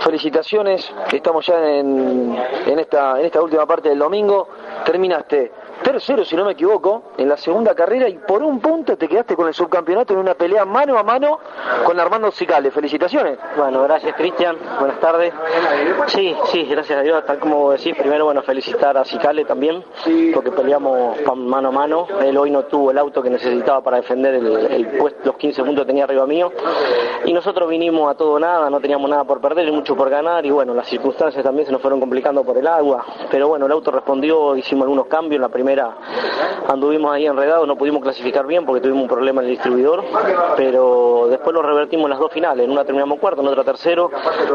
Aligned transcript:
felicitaciones. 0.00 0.92
Estamos 1.12 1.46
ya 1.46 1.58
en, 1.66 2.36
en, 2.66 2.78
esta, 2.78 3.18
en 3.18 3.26
esta 3.26 3.42
última 3.42 3.66
parte 3.66 3.88
del 3.88 3.98
domingo. 3.98 4.48
Terminaste 4.84 5.52
tercero, 5.82 6.24
si 6.24 6.36
no 6.36 6.44
me 6.44 6.52
equivoco, 6.52 7.02
en 7.16 7.28
la 7.28 7.36
segunda 7.36 7.74
carrera 7.74 8.08
y 8.08 8.18
por 8.18 8.42
un 8.42 8.60
punto 8.60 8.96
te 8.96 9.08
quedaste 9.08 9.36
con 9.36 9.48
el 9.48 9.54
subcampeonato 9.54 10.12
en 10.12 10.20
una 10.20 10.34
pelea 10.34 10.64
mano 10.64 10.98
a 10.98 11.02
mano 11.02 11.38
con 11.84 11.98
Armando 11.98 12.30
Cicale. 12.30 12.70
Felicitaciones. 12.70 13.38
Bueno, 13.56 13.82
gracias 13.82 14.14
Cristian, 14.16 14.56
buenas 14.78 15.00
tardes. 15.00 15.32
Sí, 16.06 16.34
sí, 16.46 16.64
gracias 16.64 16.98
a 16.98 17.02
Dios, 17.02 17.24
tal 17.24 17.38
como 17.38 17.72
decís, 17.72 17.94
primero 17.96 18.24
bueno, 18.24 18.42
felicitar 18.42 18.96
a 18.96 19.04
Cicale 19.04 19.44
también, 19.44 19.84
porque 20.34 20.50
peleamos 20.50 21.18
mano 21.36 21.68
a 21.68 21.72
mano. 21.72 22.06
Él 22.20 22.36
hoy 22.36 22.50
no 22.50 22.64
tuvo 22.64 22.90
el 22.90 22.98
auto 22.98 23.22
que 23.22 23.30
necesitaba 23.30 23.80
para 23.82 23.98
defender 23.98 24.34
el 24.34 24.86
puesto, 24.98 25.20
los 25.24 25.36
15 25.36 25.62
puntos 25.62 25.84
que 25.84 25.86
tenía 25.86 26.04
arriba 26.04 26.26
mío. 26.26 26.52
Y 27.24 27.32
nosotros 27.32 27.68
vinimos 27.68 28.10
a 28.10 28.16
todo 28.16 28.38
nada, 28.38 28.70
no 28.70 28.80
teníamos 28.80 29.08
nada 29.10 29.24
por 29.24 29.40
perder 29.40 29.68
y 29.68 29.72
mucho 29.72 29.96
por 29.96 30.10
ganar. 30.10 30.44
Y 30.44 30.50
bueno, 30.50 30.74
las 30.74 30.88
circunstancias 30.88 31.42
también 31.42 31.66
se 31.66 31.72
nos 31.72 31.80
fueron 31.80 32.00
complicando 32.00 32.44
por 32.44 32.56
el 32.56 32.66
agua. 32.66 33.04
Pero 33.30 33.48
bueno, 33.48 33.66
el 33.66 33.72
auto 33.72 33.90
respondió, 33.90 34.56
hicimos 34.56 34.82
algunos 34.82 35.06
cambios 35.06 35.36
en 35.36 35.42
la 35.42 35.48
primera 35.48 35.67
anduvimos 36.68 37.12
ahí 37.12 37.26
enredados, 37.26 37.66
no 37.66 37.76
pudimos 37.76 38.02
clasificar 38.02 38.46
bien 38.46 38.64
porque 38.64 38.80
tuvimos 38.80 39.02
un 39.02 39.08
problema 39.08 39.40
en 39.40 39.48
el 39.48 39.54
distribuidor, 39.54 40.04
pero 40.56 41.26
después 41.28 41.54
lo 41.54 41.62
revertimos 41.62 42.04
en 42.04 42.10
las 42.10 42.18
dos 42.18 42.32
finales, 42.32 42.64
en 42.64 42.70
una 42.70 42.84
terminamos 42.84 43.18
cuarto, 43.18 43.42
en 43.42 43.48
otra 43.48 43.64
tercero, 43.64 44.10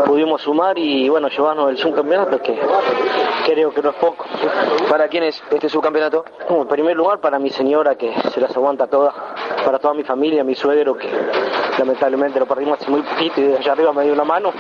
pudimos 0.06 0.42
sumar 0.42 0.78
y 0.78 1.10
bueno, 1.10 1.28
llevarnos 1.28 1.70
el 1.70 1.78
subcampeonato 1.78 2.40
que 2.42 2.58
creo 3.46 3.74
que 3.74 3.82
no 3.82 3.90
es 3.90 3.96
poco. 3.96 4.26
¿Para 4.90 5.08
quién 5.08 5.24
es 5.24 5.42
este 5.52 5.70
subcampeonato? 5.70 6.26
En 6.50 6.68
primer 6.68 6.96
lugar 6.96 7.20
para 7.20 7.40
mi 7.40 7.50
señora 7.50 7.96
que 7.96 8.14
se 8.34 8.40
las 8.40 8.56
aguanta 8.56 8.88
todas, 8.88 9.14
para 9.66 9.80
toda 9.80 9.94
mi 9.94 10.04
familia, 10.04 10.44
mi 10.44 10.56
suegro 10.56 10.96
que 10.96 11.10
lamentablemente 11.78 12.40
lo 12.40 12.46
perdimos 12.46 12.80
hace 12.80 12.90
muy 12.90 13.02
poquito 13.02 13.42
y 13.42 13.46
de 13.46 13.58
allá 13.58 13.72
arriba 13.72 13.94
me 13.94 14.04
dio 14.04 14.14
una 14.14 14.24
mano. 14.24 14.52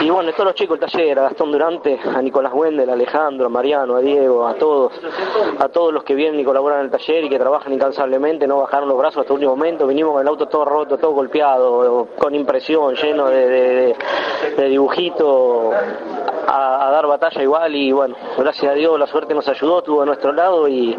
Y 0.00 0.10
bueno, 0.10 0.32
todos 0.32 0.46
los 0.46 0.54
chicos 0.54 0.78
del 0.78 0.90
taller, 0.90 1.18
a 1.18 1.22
Gastón 1.22 1.52
Durante, 1.52 1.98
a 2.14 2.20
Nicolás 2.20 2.52
Wendel, 2.52 2.90
a 2.90 2.92
Alejandro, 2.94 3.46
a 3.46 3.48
Mariano, 3.48 3.96
a 3.96 4.00
Diego, 4.00 4.46
a 4.46 4.54
todos, 4.54 4.92
a 5.58 5.68
todos 5.68 5.92
los 5.92 6.04
que 6.04 6.14
vienen 6.14 6.40
y 6.40 6.44
colaboran 6.44 6.80
en 6.80 6.84
el 6.86 6.90
taller 6.90 7.24
y 7.24 7.28
que 7.28 7.38
trabajan 7.38 7.72
incansablemente, 7.72 8.46
no 8.46 8.58
bajaron 8.58 8.88
los 8.88 8.98
brazos 8.98 9.20
hasta 9.20 9.32
el 9.32 9.36
último 9.36 9.56
momento, 9.56 9.86
vinimos 9.86 10.12
con 10.12 10.22
el 10.22 10.28
auto 10.28 10.46
todo 10.46 10.64
roto, 10.64 10.98
todo 10.98 11.12
golpeado, 11.12 12.08
con 12.18 12.34
impresión, 12.34 12.94
lleno 12.94 13.28
de, 13.28 13.48
de, 13.48 13.96
de 14.56 14.68
dibujito, 14.68 15.72
a, 15.72 15.78
a, 15.78 15.80
dar 15.80 16.23
batalla 17.16 17.42
igual 17.42 17.74
y 17.74 17.92
bueno, 17.92 18.16
gracias 18.36 18.72
a 18.72 18.74
Dios 18.74 18.98
la 18.98 19.06
suerte 19.06 19.34
nos 19.34 19.48
ayudó, 19.48 19.78
estuvo 19.78 20.02
a 20.02 20.06
nuestro 20.06 20.32
lado 20.32 20.68
y, 20.68 20.96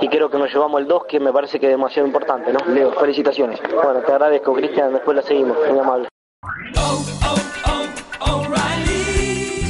y 0.00 0.08
creo 0.08 0.28
que 0.28 0.38
nos 0.38 0.52
llevamos 0.52 0.80
el 0.80 0.88
2 0.88 1.04
que 1.06 1.20
me 1.20 1.32
parece 1.32 1.58
que 1.58 1.66
es 1.66 1.72
demasiado 1.72 2.06
importante, 2.06 2.52
¿no? 2.52 2.58
Leo, 2.72 2.92
felicitaciones. 2.92 3.60
Bueno, 3.72 4.00
te 4.00 4.12
agradezco 4.12 4.52
Cristian, 4.54 4.92
después 4.92 5.16
la 5.16 5.22
seguimos, 5.22 5.56
muy 5.68 5.78
amable. 5.78 6.08